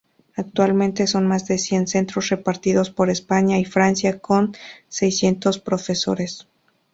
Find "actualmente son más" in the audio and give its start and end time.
0.35-1.45